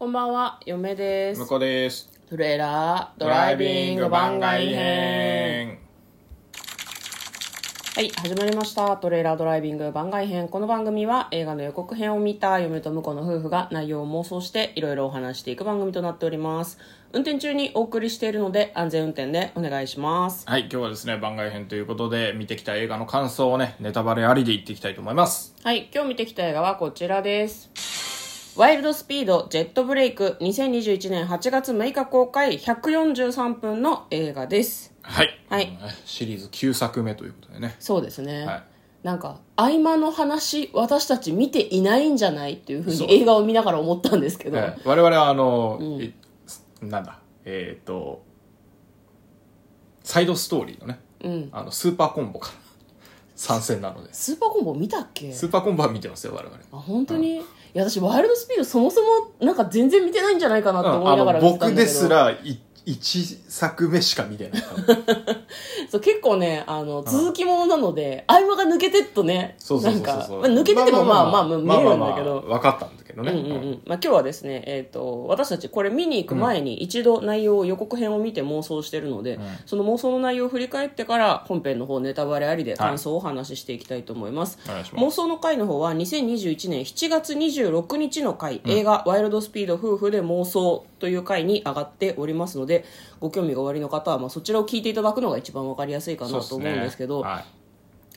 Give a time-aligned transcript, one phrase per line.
[0.00, 1.46] こんばんは、嫁です向。
[1.46, 5.78] こうですトレーラードライビング番外編。
[7.94, 8.96] はい、始まりました。
[8.96, 10.48] トレーラードライビング番外編。
[10.48, 16.78] この番組は映画の予告編を見た嫁と婿の夫婦が内容を妄想していろいろお話していく番組となっております。
[17.12, 20.48] 運転中にお送りしているので安全運転でお願いします。
[20.48, 27.69] はい今日はですね番外編ということで見てきた映画の感想をねネタバレありで言っていきたいと思いますはい、今日見てきた映画はこちらです。
[28.56, 34.92] ワイルドスピードジェットブレイク2021年8月6日公開143分の映画です。
[35.02, 35.78] はい、はい。
[36.04, 37.76] シリーズ9作目ということでね。
[37.78, 38.44] そうですね。
[38.44, 38.62] はい。
[39.02, 43.06] なんか合間の話私たち見ていないんじゃないっていうふうそう。
[43.06, 46.12] に映画を見ながら思ったんですけど、えー我々はあの、い
[46.82, 47.18] なんだ？
[47.44, 48.22] えっ、と
[50.02, 51.48] サイドストーリーのね、うん。
[51.52, 52.54] あのスーパーコンボから
[53.36, 54.12] 参戦なので。
[54.12, 55.32] スーパーコンボ見たっけ？
[55.32, 56.56] スーパーコンボは見てますよ我々。
[56.72, 57.40] あ本当に、
[57.74, 59.06] いや私ワイルドスピードそもそも
[59.40, 64.62] なんか全然見てないんじゃないかなってうん思いながら見てたんだけど、僕ですらい1作目しか見てない。
[65.90, 73.82] そう結構ねあの続きものなので合間が抜けてっとねそうそう抜けててもまあまあ見れるんだけまあまあまあど分かったんだけどね、うんうんうん。
[73.86, 85.04] まあ、今日はですね、えー、と私たちこれ見に行く前に一度内容を予告編を見て妄想してるので、その妄想の内容を振り返ってから本編の方ネタバレありで感想をお話ししていきたいと思います,、お願いします。
[85.04, 92.84] 妄想の回の方は2021年7月26日の回、映画「ワイルドスピード夫婦で妄想」という回に上がっておりますので
[93.20, 97.44] ご興味がおありの方は、まあ、そちらを聞いていただくのが一番わかりやすいかなと思うんですけどはい。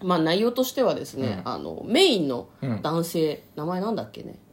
[0.03, 2.49] まあ、内容としてはですね、あのメインの
[2.81, 4.35] 男性、名前なんだっけね？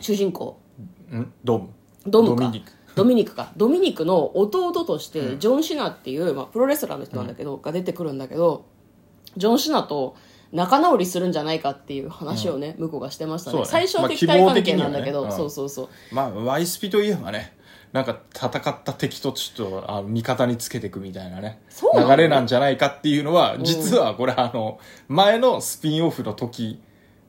[0.00, 0.58] 主人公。
[1.12, 1.32] ん？
[1.44, 1.68] ドム。
[2.06, 2.44] ドムか。
[2.46, 2.72] ミニク。
[2.94, 3.52] ドミニクか。
[3.56, 8.64] ドミニクの弟としてジョン・シナっていう、まあ、プロレスラーの人なんだけど、が出てくるんだけど
[9.36, 10.16] ジョン・シナと
[10.52, 13.58] 仲直りするんじゃないかっていう話をね、向こうがしてましたね。
[13.58, 13.64] ね。
[13.64, 15.34] 最初はまあ敵対関係なんだけど、希望的にはね。
[15.34, 15.68] うんそうそう。
[15.68, 17.56] そうまあワイスピといえばね
[17.92, 21.60] なんか戦った敵とちょっとあの味方につけていくみたいなね
[21.94, 24.78] 流れなんじゃないかっていうのは実はこれあの
[25.08, 26.82] 前のスピンオフの時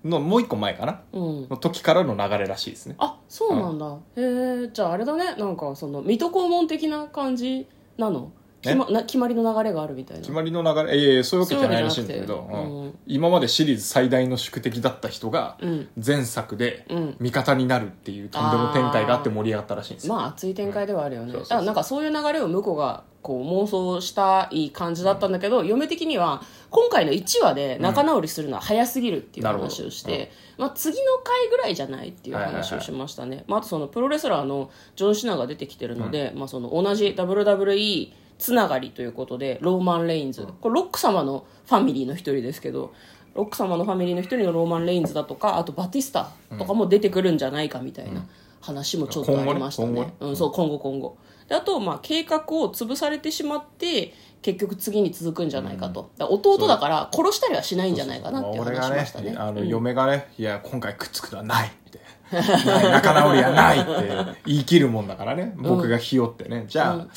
[0.08, 1.50] のもう一個前かな、うん。
[1.50, 2.96] の時からの流れらしいですね。
[2.98, 5.36] あそうなんだ、へえじゃああれだね。
[5.36, 8.32] なんかその水戸黄門的な感じなの？
[8.64, 8.70] え？
[8.70, 10.22] 決まな決まりの流れがあるみたいな。
[10.22, 10.98] 決まりの流れ？
[10.98, 12.98] いやいやそういうわけじゃないらしいんだけど、そうんうん。
[13.06, 15.88] 今までシリーズ最大の宿敵だった人がん。
[16.04, 17.16] 前作でん。
[17.20, 21.66] 味方になるっていうとんでも展開があって盛り上がったらしいんですよ、まあ熱い展開ではあるよね、そうそうそう。
[21.66, 42.94] なんかそういう流れを向こうがこう妄想したい感じだったんだけど、嫁的には今回の1話で仲直りするのは早すぎるっていう話をして、まあ、次の回ぐらいじゃないっていう話をしましたね、まあ、あとそのプロレスラーのジョン・シナが出てきてるので、まあ、その同じ WWE つながりということでローマン・レインズ、これロック様のファミリーの一人ですけど
[43.36, 48.26] ロック様のファミリーの一人のローマン・レインズだとかあとバティスタとかも出てくるんじゃないかみたいな
[48.68, 51.18] 話もちょっとありましたね,、うん、そう今後今後。
[51.48, 59.36] であと、まあ、計画を潰されてしまって結局次に続くんじゃないかと、だ弟だから殺したりはしないんじゃないかなっていう話しましたね。
[59.38, 62.00] あの、嫁がねいや今回くっつくのはないって
[62.32, 65.54] 仲直りはないって言い切るもんだからね。
[65.58, 67.08] 僕がひよってね、じゃあ、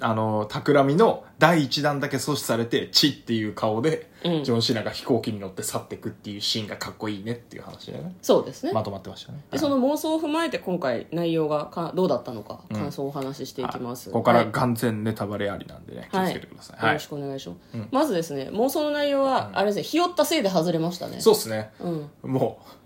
[0.00, 8.14] あの企みの第一弾だけ阻止されて「チ」っていう顔で、ジョン・シナが飛行機に乗って去っていくっていうシーンがかっこいいねっていう話でね。
[8.22, 9.38] そうですね、まとまってましたね。
[9.50, 14.48] でその妄想を踏まえて今回内容がかどうだったのか感想をお話ししていきます、ここからはい。
[14.48, 16.08] 完全ネタバレありなんでね。
[16.10, 16.88] 気をつけてください、はい。
[16.88, 21.20] よろしくお願いします、まずですね妄想の内容は、あれですねひよったせいで外れましたね。
[21.20, 22.32] そうっすね、うん。
[22.32, 22.76] もい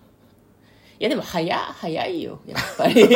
[1.05, 3.01] やでも早早いよやっぱり。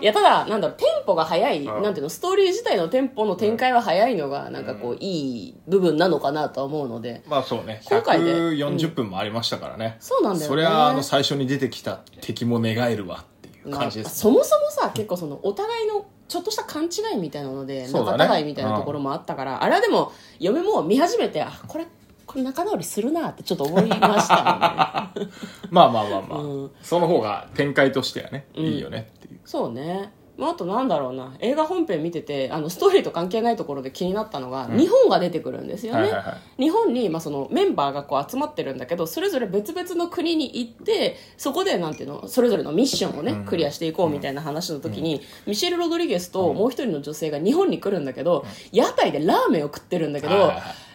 [0.00, 7.22] いやただなんだろうテンポが早い、なんていうのストーリー自体のテンポの展開は早いのがなんかこう、いい部分なのかなとは思うので。
[7.26, 7.82] うまあそうね。
[7.84, 8.32] 今回で。
[8.32, 10.46] 140分もありましたからね、そうなんだよね。
[10.46, 21.95] それはあの最初に出てきた敵も願えるわっていう感じです、そもそもさ結構そのお互いのちょっとした勘違いみたいなので仲違いみたいなところもあったから、あれはでも嫁も見始めてあこれこれ
[22.42, 25.30] 仲直りするなってちょっと思いましたよね。
[25.70, 26.70] まあまあまあまあ、うん。
[26.82, 29.40] その方が展開としてはね、いいよねっていう。
[29.44, 30.12] そうね。
[30.38, 31.34] まあ、あとなんだろうな。
[31.40, 50.85] 映画本編見ててあのストーリーと関係ないところで気になったのが、日本が出てくるんですよね、はいはいは日本に、まあ、そのメンバーがこう集まってるんだけどそれぞれ別々の国に行ってそこでなんていうのそれぞれのミッションをね、クリアしていこうみたいな話の時に、ミシェル・ロドリゲスともう一人の女性が日本に来るんだけど、屋台でラーメンを食ってるんだけど、はいはいはい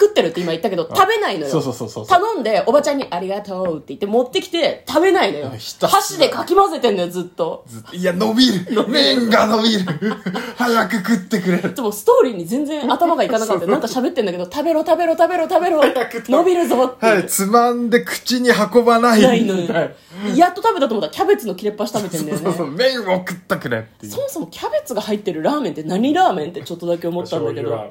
[0.00, 1.50] 食ってるって今言ったけど食べないのよ。
[1.50, 2.06] そうそうそうそう。
[2.06, 5.52] 頼んでおばちゃんに「ありがとう」って言って持ってきて食べないのよ。
[5.82, 7.64] 箸でかき混ぜてんのよずっと。
[7.92, 8.88] いや、伸びる。
[8.88, 9.80] 麺が伸びる。
[10.56, 13.64] 早く食ってくれでもストーリーに全然頭がいかなかった。
[13.64, 15.82] よなんか喋ってんだけど食べろ食べろ食べろ食べろ。
[16.28, 19.22] 伸びるぞってはい、つまんで口に運ばない。
[19.22, 19.72] ないのよ。
[19.72, 19.94] はい
[20.34, 21.06] やっと食べたと思った。
[21.06, 22.44] らキャベツの切れっ端食べてんだよね。
[22.44, 24.06] そうそう、麺を食ってくれって。
[24.06, 27.90] そもそもキャベツが入ってるラーメンって何ラーメンってちょっとだけ思ったんだけど。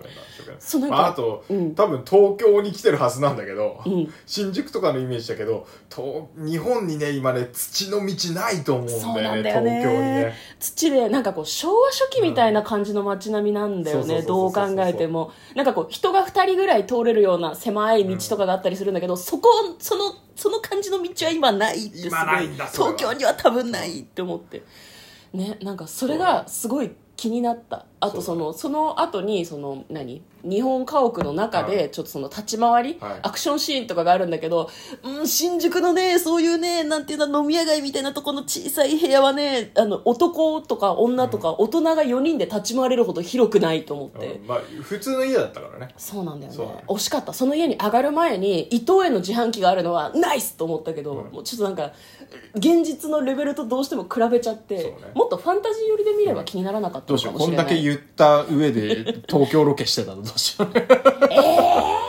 [0.60, 1.76] そうなんかまあ、あと、うん。
[1.76, 4.14] 多分東京に来てるはずなんだけど、ん。
[4.26, 9.50] 新宿とかのイメージだけどと日本にね今ね土の道ないと思うんだよねね。
[9.52, 10.34] 東京にね。
[10.60, 14.26] 土でなんかこう昭和初期みたいな感じの街並みなんだよねうん。
[14.26, 15.32] どう考えても。
[15.56, 19.50] なんかこう人が2人ぐらい通れるような狭い道とかがあったりするんだけど、そこ
[19.80, 24.64] そのその感じの道は今ないってすごい東京には多分ないって思って。
[25.34, 30.22] ねなんかそれがすごい気になったあとそのその後にその何？
[30.42, 33.20] 日本家屋の中はでちょっとその立ち回り、はい。
[33.24, 34.70] アクションシーンとかがあるんだけど、
[35.04, 44.48] うん、新宿のねそういうねなんていうの飲み屋街みたいなところの小さい部屋はねあの男とか女とか大人が4人で立ち回れるほど広くないと思って、うん。
[44.48, 45.94] まあ普通の家だったからね。
[45.98, 46.84] そうなんだよね。
[46.88, 47.34] 惜しかった。
[47.34, 51.32] その家に上がる前に伊藤園の自販機があるのはナイスと思ったけど、うん。
[51.34, 51.92] もうちょっとなんか
[52.56, 54.94] 現実のレベルとどうしても比べちゃって、ね。
[55.16, 60.72] もっとファンタジー寄りで見れば気にならなかったかもしれない、こんだけ言った上で東京ロケしてたらどうしよう。
[60.76, 62.09] えー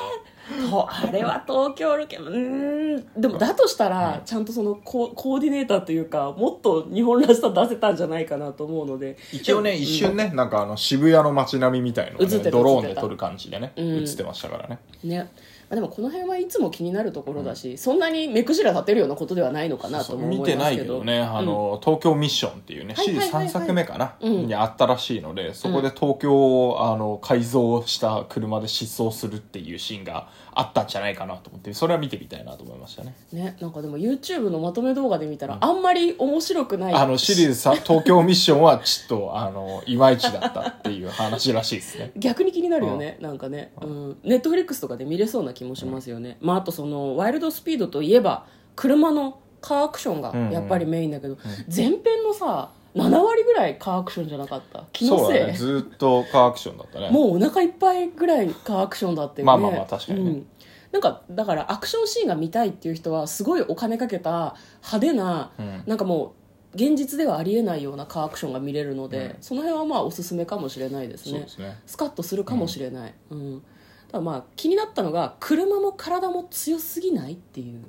[0.71, 3.21] ねとあれは東京ロケうーん。
[3.21, 9.17] でもだとしたらちゃんとそのココーディネーターというかもっと日本らしさ出せたんじゃないかなと思うので。
[9.33, 13.87] 一応ね一瞬ねなんかあの渋谷の街並みみたいのを、ね、ドローンで撮る感じでね、うん。
[14.01, 14.79] 映ってましたからね。
[15.05, 15.31] ね。
[15.69, 20.57] まあでもこの辺はいつも気になるところだし、そんなに目くじら立てるようなことではないのかなとも思いますけど。
[20.57, 23.33] 見てないけどね、あの東京ミッションっていうね、はいシリーズはい。
[23.33, 24.47] はいはい3作目かな、うん。
[24.49, 33.15] にあったらしいのでそこで東京をあの改造した車で疾走するっていうシーンがあったんじゃないかなと思ってそれは見てみたいなと思いましたね。
[33.33, 36.95] ね、なんかでも YouTube のまとめ動画で見たら、あんまり面白くない。
[36.95, 42.13] あのシリーズさ 東京ミッションはちょっとあのいまいちだったっていう話らしいですね。
[42.17, 48.47] 逆に気になるよね、なんかね、うん、ネットフリックスとかで見れそうな気もしますよね、まあ、あとそのワイルドスピードといえば
[48.77, 51.37] 車のカーアクションがやっぱりメインだけど、
[51.75, 54.85] 前編のさ7割ぐらいカーアクションじゃなかった？
[54.93, 55.53] 気のせい、ね。
[55.53, 57.11] ずっとカーアクションだったね。
[57.11, 60.31] もうお腹いっぱいぐらいカーアクションだってまあまあまあ確かにね。
[60.31, 60.47] うん。
[60.93, 65.83] なんかだからアクションシーンが見たいっていう人はすごいお金かけた派手な、うん。
[65.87, 66.35] なんかも
[66.73, 69.37] う現実ではありえないようなカーアクションが見れるので、うん。
[69.41, 71.33] その辺はまあおすすめかもしれないですね。
[71.33, 71.79] そうですね。
[71.87, 73.63] スカッとするかもしれない、うん。
[74.11, 77.85] ただまあ気になったのが車も体も強すぎないっていう、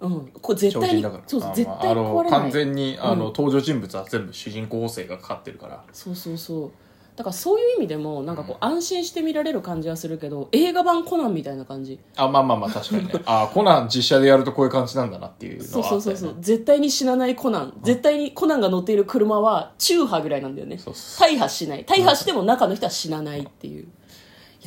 [0.00, 2.40] うん、これ絶対にそうそうあ絶対壊れない。
[2.40, 3.20] 完全にあの、うん。
[3.32, 5.82] 登場人物は全部主人公補正がかかってるから。
[5.92, 6.70] そうそうそう。
[7.18, 11.98] だからそういう意味でもなんかこう安心して見られる感じはするけど映画版コナンみたいな感じ。
[12.14, 13.14] あまあまあまあ確かにね。
[13.26, 16.16] あコナン実写でやるとこういう感じなんだなっていうそうのはあったよね。
[16.16, 17.72] そうそうそう絶対に死なないコナン。
[17.82, 20.78] 絶対にコナンが乗っている車は中波ぐらいなんだよね。
[20.78, 21.84] そうそ大破しない。
[21.84, 23.82] 大破しても中の人は死なないっていう。
[23.82, 23.86] い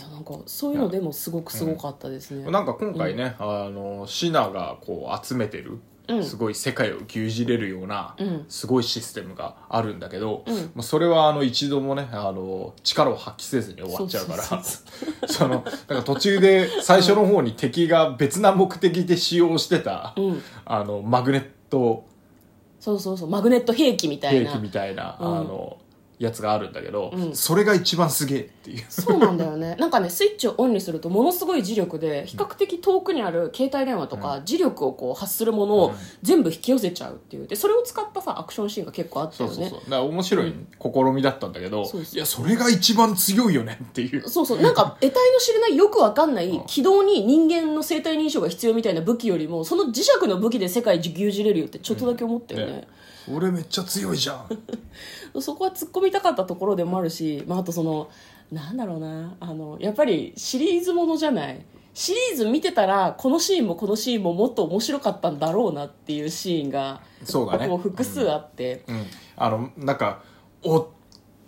[0.01, 6.23] やなんかそういうのでもすごくすごかったですね、なんか今回ね、あのシナがこう集めてる、うん。
[6.23, 8.45] すごい世界を牛耳れるような、うん。
[8.49, 10.55] すごいシステムがあるんだけど、うん。
[10.55, 14.43] まあそれはあの一度もねあの力を発揮せずに終わっちゃうから
[15.27, 20.41] そのなんか途中で最初の方に敵が別な目的で使用してた、うん。
[20.65, 22.05] あのマグネット
[22.79, 23.29] そうそうそう。
[23.29, 24.51] マグネット兵器みたいな。
[24.51, 25.37] 兵器みたいな、うん。
[25.37, 25.77] あの
[26.21, 27.35] やつがあるんだけど、うん。
[27.35, 28.85] それが一番すげえっていう。
[28.89, 29.75] そうなんだよね。
[29.79, 37.47] なんかねスイッチをオンにするとものすごい磁力で比較的遠くにある携帯電話とか、磁力をこう発するものをうん全部引き寄せちゃうっていう。
[37.47, 39.69] でそれを使ったさアクションシーンが結構あったそうよね。
[39.69, 42.15] そうそうだから面白い試みだったんだけど、そうそう。
[42.15, 44.29] いやそれが一番強いよねっていう。
[44.29, 44.61] そうそう。
[44.61, 46.65] なんか 得体の知れないよくわかんないうん。
[46.67, 52.87] 軌道に人間の生体認証が必要みたいな武器よりもその磁石の武器で世界牛耳れるよってちょっとだけ思ったよね,、ね
[53.29, 54.47] 俺めっちゃ強いじゃん。
[55.41, 58.09] そこは突っ込みたかったところでもあるし、まあ、あとその
[58.51, 61.65] なんだろうなあのやっぱりシリーズものじゃない。
[61.93, 67.67] シリーズ見てたらこのシーンもこのシーンももっと面白かったんだろうなっていうシーンがそうだね。
[67.67, 70.23] こう複数あって、うん、あのなんか
[70.63, 70.87] お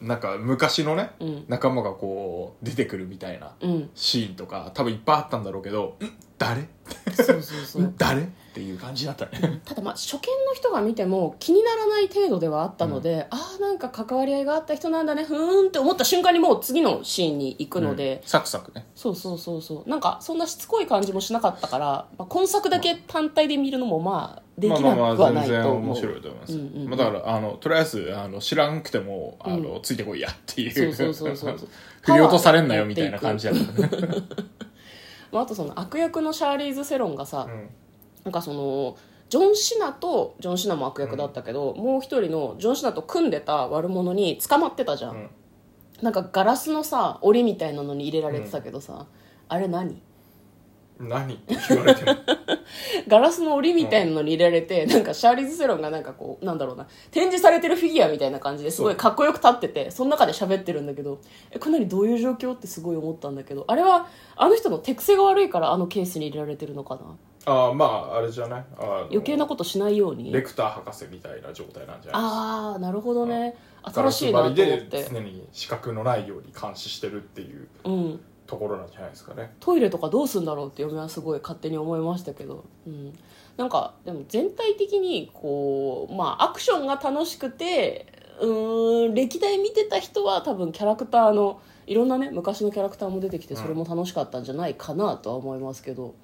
[0.01, 1.45] なんか昔のね、うん。
[1.47, 3.89] 仲間がこう出てくるみたいなうん。
[3.95, 6.05] シーンとか多分いっぱいあったんだろうけど「ん
[6.37, 6.67] 誰？
[7.13, 7.83] そうそうそう。
[7.83, 8.21] ん 誰?」
[8.53, 9.25] っていう感じだった。
[9.25, 18.27] ね ただまあ初見の人が見ても気にならない程度ではあったので、ああなんか関わり合いがあった人なんだねふーんって思った瞬間にもう次のシーンに行くので、うん。
[18.27, 18.85] サクサクね。
[18.95, 19.89] そうそうそうそう。
[19.89, 21.85] なんかそんなしつこい感じもしなかったから、
[22.17, 26.89] まあ、今作だけ単体で見るのもまあできなくまあまあまあはない全然と思う、面白いと思います、うんうんうん。
[26.89, 30.93] まあ、だからあのとりあえずあの知らんくてもあの、ついてこいやっていう。
[30.93, 31.69] そうそうそうそう
[32.03, 34.23] 振り落とされんなよみたいな感じだったね
[35.33, 37.69] まあ、あとその悪役のシャーリーズ・セロンがさ、うん。
[38.23, 38.95] なんかその
[39.29, 45.29] ジョン・シナとジョン・シナも悪役だったけど、もう一人のジョン・シナと組んでた悪者に捕まってたじゃん、うん。
[46.01, 49.07] なんかガラスのさ檻みたいなのに入れられてたけどさ、
[49.49, 50.01] あれ何？
[50.99, 51.33] 何？
[51.33, 52.11] って言われても
[53.07, 61.19] ガラスの檻みたいなのに入れられて、なんかシャーリーズ・セロンがなんかこうなんだろうな展示されてるフィギュアみたいな感じですごいかっこよく立っててその中で喋ってるんだけど
[61.51, 67.01] えこれ何どういう状況ってすごい思ったんだけどあれはあの人の手癖が悪いからあのケースに入れられてるのかな？
[67.45, 68.65] ああまああれじゃない？
[69.09, 70.31] 余計なことしないように。
[70.31, 73.55] レクター博士みたいな状態なんじゃないああなるほどね。
[73.83, 75.05] 新しいなと思って。
[75.11, 77.67] 常に視覚のないように監視してるっていう。
[77.83, 79.55] うんところなんじゃないですかね。
[79.59, 83.13] トイレとかどうすんだろうって嫁はすごい勝手に思いましたけど、うん、
[83.57, 88.05] なんかでも全体的にこうまあアクションが楽しくて
[88.41, 96.15] うーん歴代見てた人は多分キャラクターのいろんなね昔のキャラクターも出てきてそれも楽しかったんじゃないかなとは思いますけど、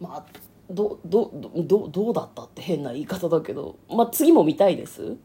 [0.00, 0.24] まあ
[0.70, 5.16] どどどどどうだったって変な言い方だけど、まあ、次も見たいです？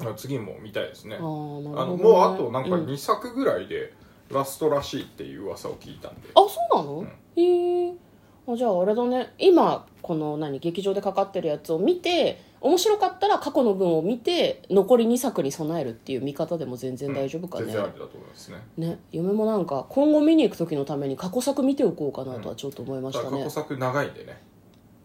[0.00, 1.16] あ次も見たいですね。
[1.16, 2.86] あのもうあとなんかうん。
[2.86, 3.92] 2作ぐらいで
[4.30, 7.06] ラストらしいっていう噂を聞いたんで、あそうなの、
[7.36, 7.94] へえ。
[8.48, 9.32] あじゃああれだね。
[9.38, 18.58] 今この何劇場でかかってるやつを見て面白かったら過去の分を見て残り2作に備えるっていう見方でも全然大丈夫かね、全然ありだと思いますね。
[18.76, 18.98] ね。
[19.12, 23.30] 嫁もなんか今後見に行く時のために過去作見ておこうかなとはちょっと思いましたね。
[23.30, 24.49] ただ過去、作長いんでね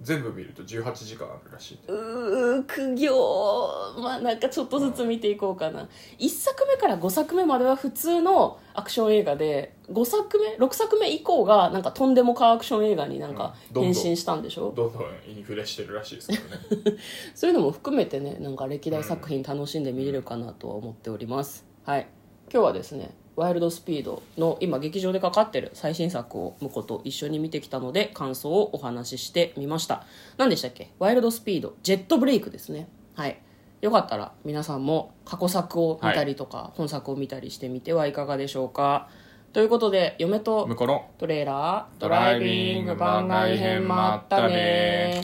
[0.05, 3.95] 全部見ると18時間あるらしいうー苦行。
[3.99, 5.89] まあなんかちょっとずつ見ていこうかな。
[6.19, 13.93] 1作目から5作目までは普通のアクション映画で5作目6作目以降がなんかとんでもカーアクション映画になんかうんどんどん。
[13.93, 16.97] 変身したんでしょ、どんどんインフレしてるらしいですけどね。
[17.33, 22.07] そういうのも含めてねなんか歴代作品楽しんで見れるかなとは思っております、はい。
[22.53, 30.05] 今日はですねワイルドスピードの今劇場でかかってる最新作を婿と一緒に見てきたので感想をお話ししてみました。
[30.37, 30.91] 何でしたっけ？
[30.99, 32.87] ワイルドスピードジェットブレイクですね。
[33.15, 33.39] はい。
[33.81, 39.09] よかったら皆さんも過去作を見たりとか、本作を見たりしてみてはいかがでしょうか？
[39.53, 45.23] ということで嫁と向こうのトレーラードドライビング番外編もあったね